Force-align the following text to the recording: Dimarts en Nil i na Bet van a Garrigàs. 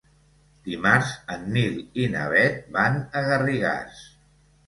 Dimarts 0.67 1.09
en 1.33 1.43
Nil 1.57 1.75
i 2.03 2.07
na 2.15 2.23
Bet 2.33 2.57
van 2.79 2.97
a 3.19 3.23
Garrigàs. 3.27 4.01